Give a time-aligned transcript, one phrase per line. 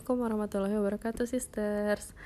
[0.00, 2.16] Assalamualaikum warahmatullahi wabarakatuh sisters.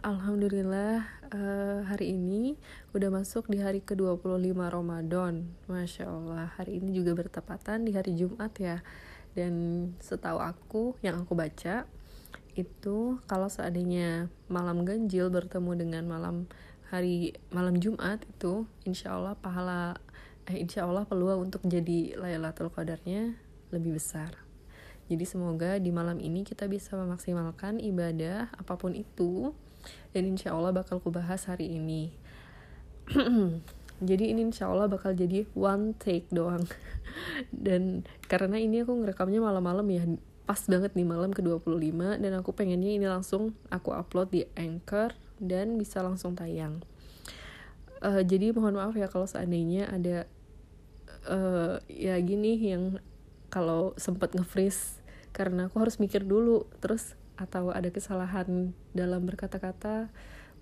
[0.00, 2.56] Alhamdulillah uh, hari ini
[2.96, 5.44] udah masuk di hari ke-25 Ramadan.
[5.68, 8.80] Masya Allah hari ini juga bertepatan di hari Jumat ya.
[9.36, 9.52] Dan
[10.00, 11.84] setahu aku yang aku baca
[12.56, 16.48] itu kalau seandainya malam ganjil bertemu dengan malam
[16.88, 20.00] hari malam Jumat itu insya Allah pahala
[20.48, 23.36] eh insya Allah peluang untuk jadi Lailatul Qadarnya
[23.68, 24.47] lebih besar
[25.08, 29.56] jadi semoga di malam ini kita bisa memaksimalkan ibadah apa pun itu
[30.12, 32.12] dan insya Allah bakal kubahas hari ini.
[34.08, 36.68] jadi ini insya Allah bakal jadi one take doang.
[37.64, 40.04] dan karena ini aku ngerekamnya malam-malam ya
[40.44, 45.80] pas banget nih malam ke-25 dan aku pengennya ini langsung aku upload di Anchor dan
[45.80, 46.84] bisa langsung tayang.
[48.04, 50.28] Uh, jadi mohon maaf ya kalau seandainya ada
[51.28, 53.00] uh, ya gini yang
[53.48, 54.97] kalau sempat nge-freeze
[55.38, 60.10] karena aku harus mikir dulu terus atau ada kesalahan dalam berkata-kata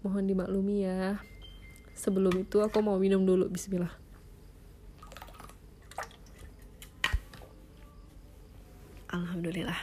[0.04, 1.16] mohon dimaklumi ya.
[1.96, 3.96] Sebelum itu aku mau minum dulu bismillah.
[9.08, 9.80] Alhamdulillah.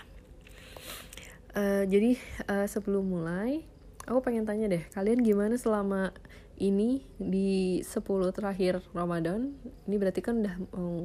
[1.58, 3.66] Uh, jadi uh, sebelum mulai
[4.06, 6.10] aku pengen tanya deh kalian gimana selama
[6.58, 7.98] ini di 10
[8.30, 9.58] terakhir Ramadan?
[9.90, 10.56] Ini berarti kan udah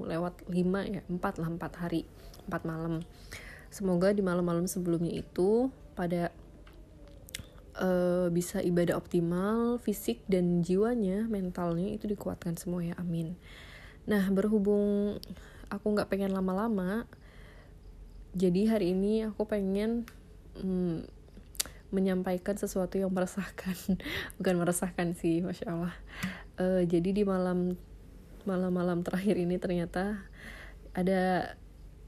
[0.04, 2.04] lewat 5 ya 4 lah 4 hari
[2.48, 3.00] 4 malam
[3.68, 6.32] semoga di malam-malam sebelumnya itu pada
[7.78, 13.38] uh, bisa ibadah optimal fisik dan jiwanya mentalnya itu dikuatkan semua ya amin.
[14.08, 15.18] Nah berhubung
[15.68, 17.04] aku nggak pengen lama-lama
[18.36, 20.04] jadi hari ini aku pengen
[20.60, 21.08] hmm,
[21.88, 23.74] menyampaikan sesuatu yang meresahkan.
[24.36, 25.94] Bukan meresahkan sih masya allah.
[26.60, 27.78] Uh, jadi di malam
[28.44, 30.24] malam-malam terakhir ini ternyata
[30.96, 31.52] ada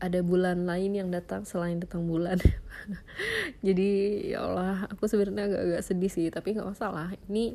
[0.01, 2.41] ada bulan lain yang datang selain datang bulan.
[3.67, 3.91] Jadi
[4.33, 7.13] ya Allah aku sebenarnya agak-agak sedih sih tapi nggak masalah.
[7.29, 7.55] Ini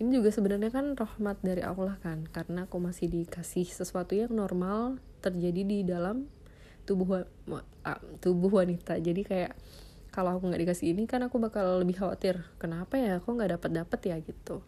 [0.00, 5.02] ini juga sebenarnya kan rahmat dari Allah kan karena aku masih dikasih sesuatu yang normal
[5.18, 6.30] terjadi di dalam
[6.86, 7.26] tubuh
[8.22, 8.96] tubuh wanita.
[9.02, 9.52] Jadi kayak
[10.14, 13.70] kalau aku nggak dikasih ini kan aku bakal lebih khawatir kenapa ya aku nggak dapat
[13.82, 14.62] dapat ya gitu.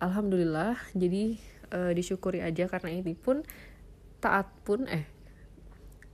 [0.00, 1.40] Alhamdulillah jadi
[1.72, 3.44] uh, disyukuri aja karena ini pun
[4.20, 5.19] taat pun eh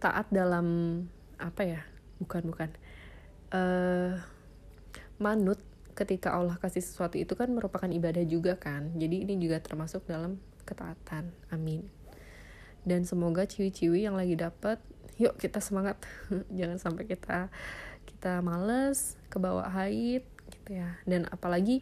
[0.07, 0.67] taat dalam
[1.37, 1.83] apa ya
[2.23, 2.71] bukan bukan
[3.51, 4.15] uh,
[5.19, 5.59] manut
[5.97, 8.93] ketika Allah kasih sesuatu itu kan merupakan ibadah juga kan.
[8.95, 10.37] Jadi ini juga termasuk dalam
[10.69, 11.33] ketaatan.
[11.49, 11.89] Amin.
[12.85, 14.79] Dan semoga ciwi-ciwi yang lagi dapat
[15.17, 15.97] yuk kita semangat.
[16.59, 17.49] Jangan sampai kita
[18.05, 20.23] kita males kebawa haid
[20.53, 21.01] gitu ya.
[21.09, 21.81] Dan apalagi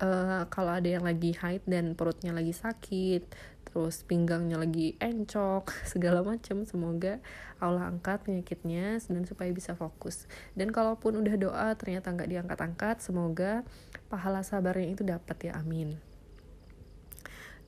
[0.00, 6.20] uh, kalau ada yang lagi haid dan perutnya lagi sakit terus pinggangnya lagi encok segala
[6.20, 7.24] macam semoga
[7.56, 10.28] Allah angkat penyakitnya dan supaya bisa fokus.
[10.52, 13.64] Dan kalaupun udah doa ternyata nggak diangkat-angkat semoga
[14.12, 15.96] pahala sabarnya itu dapat ya amin.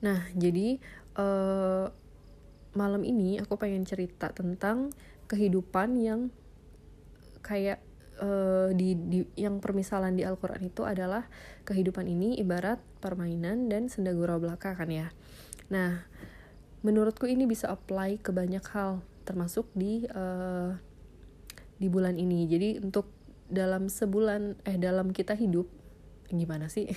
[0.05, 0.77] Nah jadi
[1.17, 1.89] uh,
[2.77, 4.93] malam ini aku pengen cerita tentang
[5.25, 6.29] kehidupan yang
[7.41, 7.81] kayak
[8.21, 11.27] uh, di, di yang permisalan di Al-Qur'an itu adalah
[11.63, 15.07] kehidupan ini ibarat permainan dan senda gurau belaka kan ya.
[15.69, 16.05] Nah,
[16.85, 20.77] menurutku ini bisa apply ke banyak hal termasuk di uh,
[21.81, 22.45] di bulan ini.
[22.45, 23.09] Jadi untuk
[23.49, 25.69] dalam sebulan eh dalam kita hidup
[26.29, 26.89] gimana sih?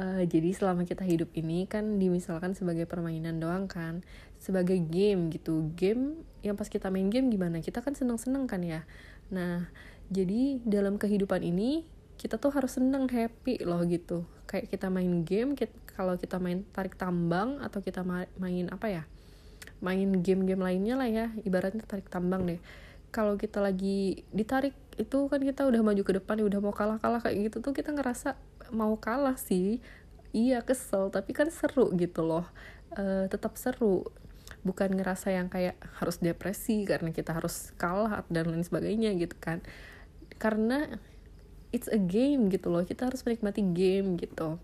[0.00, 4.04] uh, jadi selama kita hidup ini kan dimisalkan sebagai permainan doang kan,
[4.40, 5.72] sebagai game gitu.
[5.76, 7.60] Game yang pas kita main game gimana?
[7.60, 8.84] Kita kan seneng-seneng kan ya.
[9.32, 9.68] Nah,
[10.12, 14.24] jadi dalam kehidupan ini kita tuh harus seneng happy loh gitu.
[14.48, 18.04] Kayak kita main game kita, kalau kita main tarik tambang atau kita
[18.36, 19.04] main apa ya
[19.80, 22.60] main game-game lainnya lah ya ibaratnya tarik tambang deh.
[23.12, 27.52] Kalau kita lagi ditarik itu kan kita udah maju ke depan udah mau kalah-kalah kayak
[27.52, 28.36] gitu tuh kita ngerasa
[28.72, 29.80] mau kalah sih.
[30.36, 32.44] Iya kesel tapi kan seru gitu loh.
[32.92, 34.04] Uh, tetap seru.
[34.64, 39.60] Bukan ngerasa yang kayak harus depresi karena kita harus kalah dan lain sebagainya gitu kan.
[40.36, 40.88] Karena
[41.74, 42.82] it's a game gitu loh.
[42.86, 44.58] Kita harus menikmati game gitu.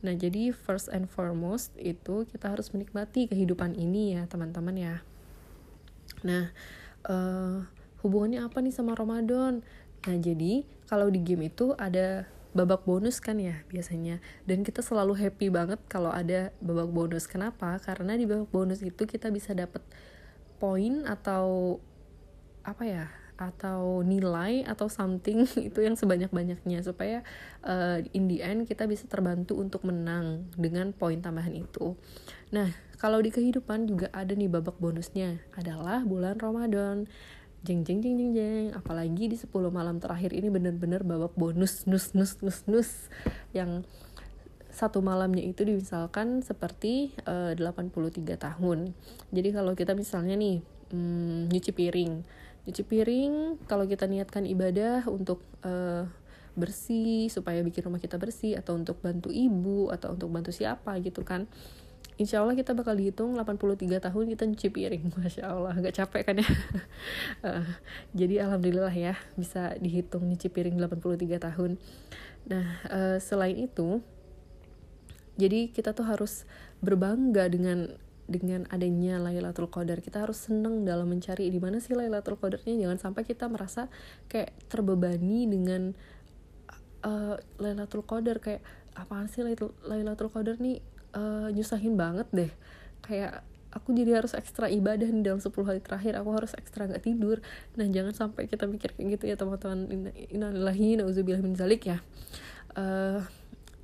[0.00, 4.96] Nah jadi first and foremost itu kita harus menikmati kehidupan ini ya teman-teman ya.
[6.22, 6.54] Nah
[7.08, 7.66] uh,
[8.06, 9.66] hubungannya apa nih sama Ramadan?
[10.06, 14.22] Nah jadi kalau di game itu ada babak bonus kan ya biasanya.
[14.48, 17.26] Dan kita selalu happy banget kalau ada babak bonus.
[17.26, 17.76] Kenapa?
[17.82, 19.82] Karena di babak bonus itu kita bisa dapat
[20.58, 21.78] poin atau
[22.66, 23.06] apa ya
[23.38, 27.22] atau nilai atau something itu yang sebanyak-banyaknya supaya
[27.62, 31.94] uh, in the end kita bisa terbantu untuk menang dengan poin tambahan itu.
[32.50, 37.06] Nah, kalau di kehidupan juga ada nih babak bonusnya adalah bulan Ramadan.
[37.58, 42.14] jeng jeng jeng jeng jeng apalagi di 10 malam terakhir ini bener-bener babak bonus nus
[42.14, 43.10] nus nus nus
[43.50, 43.82] yang
[44.70, 48.94] satu malamnya itu misalkan seperti eh, uh, 83 tahun
[49.34, 50.62] jadi kalau kita misalnya nih
[50.94, 52.22] hmm, nyuci piring
[52.68, 56.04] nyuci piring kalau kita niatkan ibadah untuk uh,
[56.52, 61.24] bersih supaya bikin rumah kita bersih atau untuk bantu ibu atau untuk bantu siapa gitu
[61.24, 61.48] kan
[62.18, 65.02] Insya Allah kita bakal dihitung 83 tahun kita nyuci piring.
[65.22, 66.48] Masya Allah gak capek kan ya?
[67.46, 67.62] Uh,
[68.18, 71.78] Jadi Alhamdulillah ya bisa dihitung nyuci piring 83 tahun.
[72.50, 74.02] Nah uh, selain itu
[75.38, 76.42] Jadi kita tuh harus
[76.82, 77.94] berbangga dengan
[78.28, 80.04] dengan adanya Lailatul Qadar.
[80.04, 82.76] Kita harus seneng dalam mencari di mana sih Lailatul Qadarnya.
[82.76, 83.88] Jangan sampai kita merasa
[84.28, 85.96] kayak terbebani dengan
[87.08, 88.38] uh, Lailatul Qadar.
[88.44, 89.40] Kayak apaan sih
[89.88, 90.84] Lailatul Qadar nih?
[91.16, 92.52] Uh, nyusahin banget deh.
[93.00, 93.40] Kayak
[93.72, 96.20] aku jadi harus ekstra ibadah nih dalam 10 hari terakhir.
[96.20, 97.40] Aku harus ekstra nggak tidur.
[97.80, 100.12] Nah jangan sampai kita mikir kayak gitu ya teman-teman.
[100.28, 102.04] Innalillahi nauzubillah min zalik ya.
[102.76, 103.24] Uh,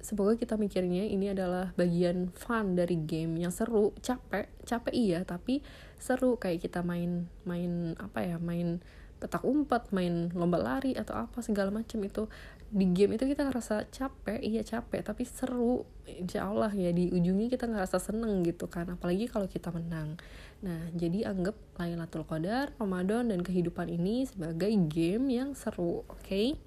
[0.05, 3.97] semoga kita mikirnya ini adalah bagian fun dari game yang seru.
[4.05, 5.65] Capek capek iya tapi
[5.97, 6.37] seru.
[6.37, 8.85] Kayak kita main main apa ya main
[9.17, 12.29] petak umpet main lomba lari atau apa segala macam itu.
[12.69, 15.89] Di game itu kita ngerasa capek iya capek tapi seru.
[16.05, 20.21] Insya Allah ya di ujungnya kita ngerasa seneng gitu kan apalagi kalau kita menang.
[20.61, 26.21] Nah jadi anggap Lailatul Qadar Ramadan dan kehidupan ini sebagai game yang seru oke?
[26.21, 26.61] Okay?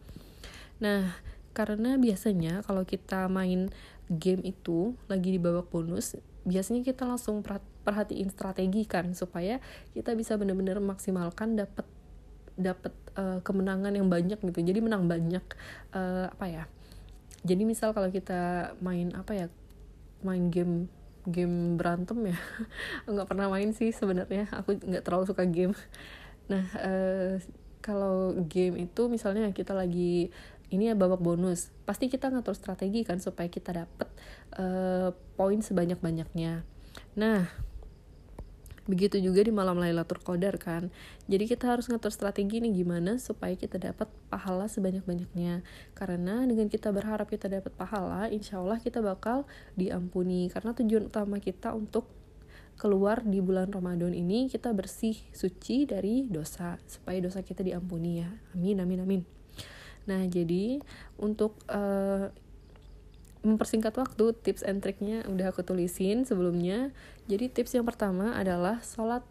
[0.78, 1.10] nah
[1.58, 3.74] karena biasanya kalau kita main
[4.06, 6.14] game itu lagi di babak bonus
[6.46, 7.42] biasanya kita langsung
[7.82, 9.58] perhatiin strategi kan supaya
[9.98, 11.90] kita bisa benar-benar maksimalkan dapat
[12.58, 14.60] dapat uh, kemenangan yang banyak gitu.
[14.66, 15.44] Jadi menang banyak
[15.94, 16.64] uh, apa ya
[17.48, 19.48] jadi misal kalau kita main apa ya
[20.26, 20.92] main game
[21.28, 22.38] game berantem ya
[23.12, 25.76] nggak pernah main sih sebenarnya aku nggak terlalu suka game.
[26.52, 27.40] Nah uh,
[27.80, 30.32] kalau game itu misalnya kita lagi
[30.74, 31.72] ini ya babak bonus.
[31.88, 34.10] Pasti kita ngatur strategi kan supaya kita dapet
[34.60, 36.68] uh, poin sebanyak banyaknya
[37.18, 37.50] nah
[38.88, 40.88] begitu juga di malam Lailatul Qadar kan.
[41.28, 45.60] Jadi kita harus ngatur strategi nih gimana supaya kita dapat pahala sebanyak-banyaknya.
[45.92, 49.44] Karena dengan kita berharap kita dapat pahala insya Allah kita bakal
[49.76, 50.48] diampuni.
[50.48, 52.08] Karena tujuan utama kita untuk
[52.80, 56.80] keluar di bulan Ramadan ini kita bersih suci dari dosa.
[56.88, 58.32] Supaya dosa kita diampuni ya.
[58.56, 59.37] Amin amin amin
[60.08, 60.80] Nah, jadi
[61.20, 62.32] untuk uh,
[63.46, 66.96] mempersingkat waktu, tips and triknya udah aku tulisin sebelumnya.
[67.28, 69.24] Jadi tips yang pertama adalah sholat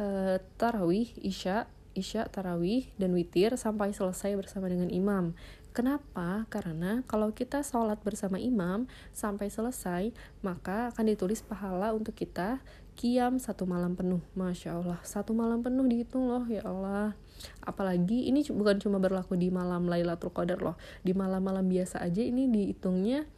[0.00, 5.36] uh, tarawih, isya, isya, tarawih, dan witir sampai selesai bersama dengan imam.
[5.76, 6.48] Kenapa?
[6.48, 10.08] Karena kalau kita sholat bersama imam sampai selesai,
[10.40, 12.64] maka akan ditulis pahala untuk kita
[12.96, 14.24] kiam satu malam penuh.
[14.32, 17.12] Masya Allah, satu malam penuh dihitung loh, ya Allah.
[17.60, 22.48] Apalagi ini bukan cuma berlaku di malam Lailatul Qadar loh, di malam-malam biasa aja ini
[22.48, 23.28] dihitungnya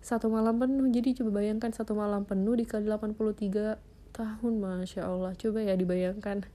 [0.00, 0.88] satu malam penuh.
[0.88, 3.76] Jadi coba bayangkan satu malam penuh dikali 83
[4.16, 5.36] tahun, Masya Allah.
[5.36, 6.48] Coba ya dibayangkan.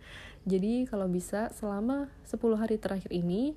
[0.49, 3.53] Jadi kalau bisa selama 10 hari terakhir ini,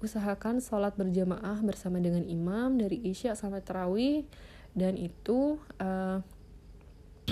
[0.00, 4.24] usahakan sholat berjamaah bersama dengan imam dari isya sampai terawih
[4.72, 6.24] dan itu uh,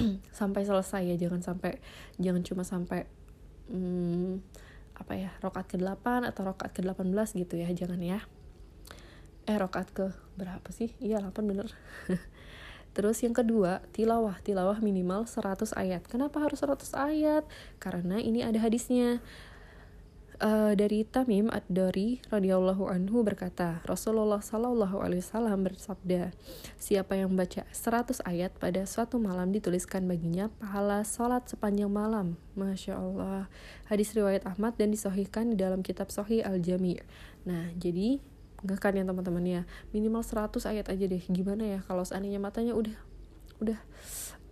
[0.39, 1.83] sampai selesai ya jangan sampai
[2.17, 3.07] jangan cuma sampai
[3.73, 4.41] um,
[4.99, 8.19] apa ya rokat ke-8 atau rokat ke-18 gitu ya jangan ya
[9.49, 11.71] eh rokat ke berapa sih iya 8 bener
[12.99, 14.43] Terus yang kedua, tilawah.
[14.43, 16.03] Tilawah minimal 100 ayat.
[16.11, 17.47] Kenapa harus 100 ayat?
[17.79, 19.23] Karena ini ada hadisnya
[20.43, 26.33] uh, dari Tamim ad-Dari radhiyallahu anhu berkata, Rasulullah sallallahu alaihi wasallam bersabda,
[26.79, 32.39] siapa yang baca 100 ayat pada suatu malam dituliskan baginya pahala salat sepanjang malam.
[32.55, 33.47] Masya Allah.
[33.87, 36.99] Hadis riwayat Ahmad dan disohhikan di dalam kitab Sohi Al-Jami'.
[37.47, 38.19] Nah, jadi
[38.59, 39.63] enggak kan ya teman-teman ya
[39.95, 42.97] minimal 100 ayat aja deh gimana ya kalau seandainya matanya udah
[43.63, 43.79] udah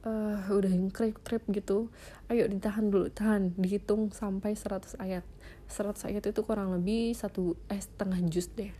[0.06, 1.90] uh, udah yang krep krep gitu
[2.30, 5.26] ayo ditahan dulu tahan dihitung sampai 100 ayat
[5.68, 8.70] 100 ayat itu kurang lebih satu eh setengah jus deh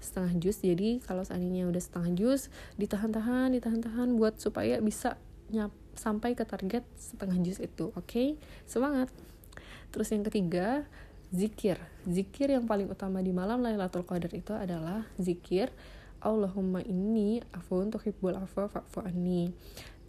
[0.00, 2.48] setengah jus jadi kalau seandainya udah setengah jus
[2.80, 5.20] ditahan-tahan ditahan-tahan buat supaya bisa
[5.52, 8.40] nyap sampai ke target setengah jus itu oke okay?
[8.64, 9.12] semangat
[9.92, 10.88] terus yang ketiga
[11.30, 11.76] zikir
[12.08, 15.70] zikir yang paling utama di malam Lailatul Qadar itu adalah zikir
[16.20, 19.52] Allahumma inni afun tuhibbul afwa fa'fu anni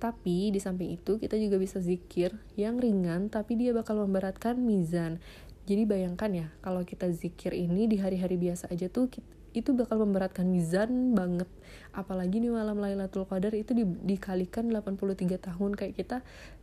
[0.02, 5.22] tapi di samping itu kita juga bisa zikir yang ringan tapi dia bakal memberatkan mizan.
[5.72, 9.08] Jadi bayangkan ya, kalau kita zikir ini di hari-hari biasa aja tuh
[9.52, 11.48] itu bakal memberatkan mizan banget.
[11.96, 15.72] Apalagi nih malam Lailatul Qadar itu di, dikalikan 83 tahun.
[15.76, 16.18] Kayak kita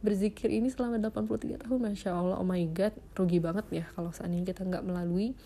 [0.05, 4.53] berzikir ini selama 83 tahun Masya Allah oh my god rugi banget ya kalau seandainya
[4.53, 5.37] kita nggak melalui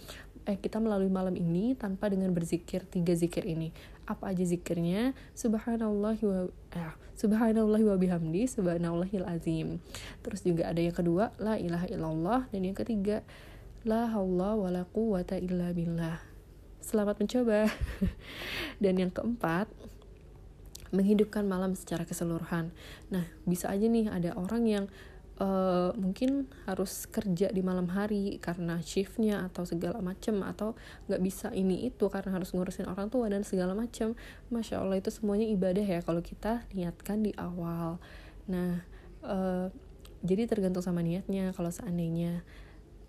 [0.43, 3.71] eh kita melalui malam ini tanpa dengan berzikir tiga zikir ini.
[4.07, 5.15] Apa aja zikirnya?
[5.39, 9.79] Subhanallah wa eh, subhanallah wa bihamdi subhanallahil azim
[10.27, 12.41] terus juga ada yang kedua la ilaha illallah.
[12.51, 13.23] Dan yang ketiga
[13.83, 16.33] la haula wala quwata illa billah
[16.83, 17.71] Selamat mencoba.
[18.83, 19.71] Dan yang keempat,
[20.91, 22.75] menghidupkan malam secara keseluruhan.
[23.07, 24.85] Nah, bisa aja nih ada orang yang
[25.39, 30.75] uh, mungkin harus kerja di malam hari karena shiftnya atau segala macem atau
[31.07, 34.19] nggak bisa ini itu karena harus ngurusin orang tua dan segala macem.
[34.51, 38.03] Masya Allah itu semuanya ibadah ya kalau kita niatkan di awal.
[38.51, 38.83] Nah,
[39.23, 39.71] uh,
[40.27, 41.55] jadi tergantung sama niatnya.
[41.55, 42.43] Kalau seandainya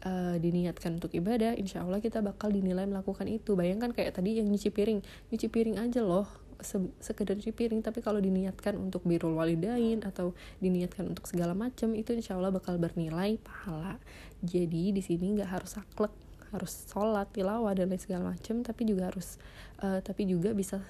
[0.04, 3.56] uh, diniatkan untuk ibadah, insya Allah kita bakal dinilai melakukan itu.
[3.56, 5.00] Bayangkan kayak tadi yang nyuci piring,
[5.32, 6.28] nyuci piring aja loh,
[6.60, 7.80] se sekedar nyuci piring.
[7.82, 12.76] Tapi kalau diniatkan untuk birul walidain atau diniatkan untuk segala macam, itu insya Allah bakal
[12.78, 13.98] bernilai pahala.
[14.44, 16.14] Jadi di sini nggak harus saklek,
[16.52, 19.40] harus sholat, tilawah dan lain segala macam, tapi juga harus,
[19.82, 20.84] uh, tapi juga bisa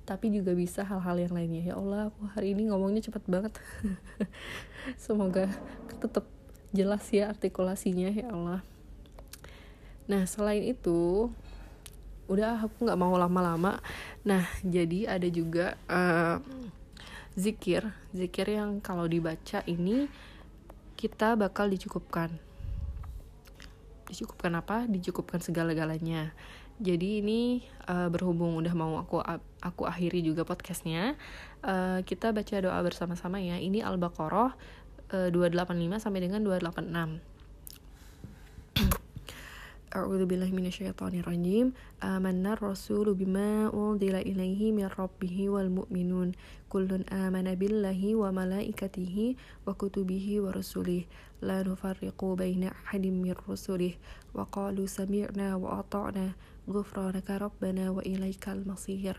[0.00, 3.54] tapi juga bisa hal-hal yang lainnya ya Allah aku hari ini ngomongnya cepet banget
[5.06, 5.46] semoga
[6.02, 6.26] tetap
[6.70, 8.60] jelas ya artikulasinya ya Allah.
[10.10, 11.30] Nah selain itu
[12.30, 13.82] udah aku nggak mau lama-lama.
[14.22, 16.38] Nah jadi ada juga uh,
[17.34, 17.90] zikir.
[18.14, 20.06] Zikir yang kalau dibaca ini
[20.94, 22.30] kita bakal dicukupkan.
[24.06, 24.86] Dicukupkan apa?
[24.86, 26.34] Dicukupkan segala-galanya.
[26.80, 27.60] Jadi ini
[27.90, 29.20] uh, berhubung udah mau aku
[29.60, 31.12] aku akhiri juga podcastnya
[31.60, 33.60] uh, kita baca doa bersama-sama ya.
[33.60, 34.56] Ini al-baqarah
[35.10, 37.18] 285 sampai dengan 286
[39.90, 41.74] A'udzu billahi minasyaitonir rajim.
[41.98, 46.38] Amanna rasulu bima unzila ilaihi min rabbih wal mu'minun.
[46.70, 49.34] Kullun amana billahi wa malaikatihi
[49.66, 51.10] wa kutubihi wa rusulih.
[51.42, 53.98] La nufarriqu baina ahadin min rusulih.
[54.30, 56.38] Wa qalu sami'na wa ata'na.
[56.70, 59.18] Ghufranaka rabbana wa ilaikal masir.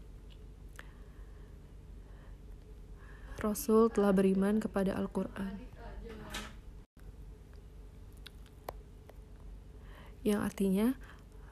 [3.41, 5.57] Rasul telah beriman kepada Al-Quran.
[10.21, 10.87] Yang artinya,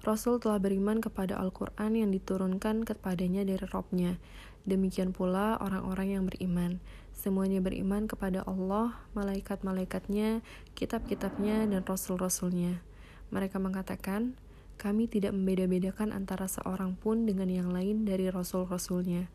[0.05, 4.21] Rasul telah beriman kepada Al-Quran yang diturunkan kepadanya dari Robnya.
[4.69, 6.77] Demikian pula orang-orang yang beriman.
[7.09, 10.45] Semuanya beriman kepada Allah, malaikat-malaikatnya,
[10.77, 12.85] kitab-kitabnya, dan rasul-rasulnya.
[13.33, 14.37] Mereka mengatakan,
[14.77, 19.25] kami tidak membeda-bedakan antara seorang pun dengan yang lain dari rasul-rasulnya.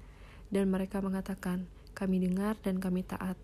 [0.55, 3.39] Dan mereka mengatakan, kami dengar dan kami taat.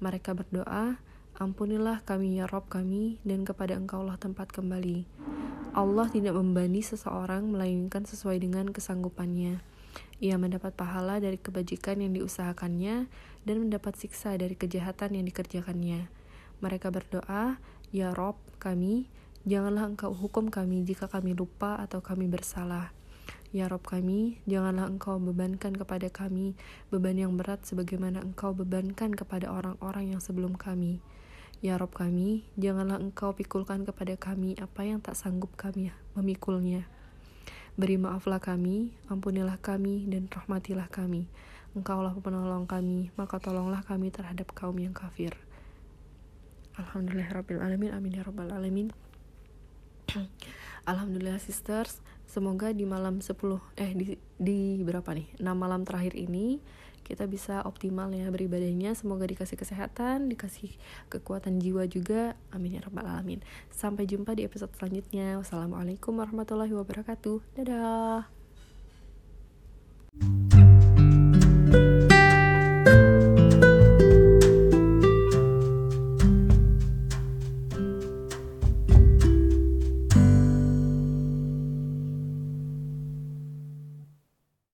[0.00, 0.98] Mereka berdoa,
[1.40, 5.08] Ampunilah kami ya Rob kami, dan kepada Engkaulah tempat kembali.
[5.72, 9.64] Allah tidak membani seseorang melainkan sesuai dengan kesanggupannya.
[10.20, 13.08] Ia mendapat pahala dari kebajikan yang diusahakannya
[13.48, 16.12] dan mendapat siksa dari kejahatan yang dikerjakannya.
[16.60, 17.56] Mereka berdoa,
[17.88, 19.08] Ya Rob kami,
[19.48, 22.92] janganlah engkau hukum kami jika kami lupa atau kami bersalah.
[23.50, 26.54] Ya Rob kami, janganlah engkau bebankan kepada kami
[26.94, 31.02] beban yang berat sebagaimana engkau bebankan kepada orang-orang yang sebelum kami.
[31.58, 36.86] Ya Rob kami, janganlah engkau pikulkan kepada kami apa yang tak sanggup kami memikulnya.
[37.74, 41.26] Beri maaflah kami, ampunilah kami, dan rahmatilah kami.
[41.74, 45.34] Engkaulah penolong kami, maka tolonglah kami terhadap kaum yang kafir.
[46.78, 48.94] Alhamdulillah Rabbil Alamin, amin ya Rabbal Alamin.
[50.90, 51.98] Alhamdulillah sisters,
[52.30, 53.34] semoga di malam 10
[53.74, 55.42] eh di di berapa nih?
[55.42, 56.62] 6 malam terakhir ini
[57.02, 58.94] kita bisa optimal ya beribadahnya.
[58.94, 60.70] Semoga dikasih kesehatan dikasih
[61.10, 62.38] kekuatan jiwa juga.
[62.54, 63.42] Amin ya rabbal alamin.
[63.74, 65.34] Sampai jumpa di episode selanjutnya.
[65.42, 67.42] Wassalamualaikum warahmatullahi wabarakatuh.
[67.58, 68.30] Dadah